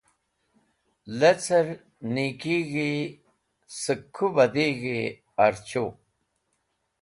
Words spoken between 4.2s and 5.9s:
badhig̃hi archu.